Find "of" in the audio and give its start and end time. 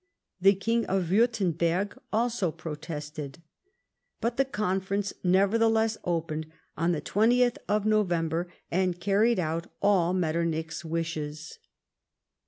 0.87-1.09, 7.67-7.85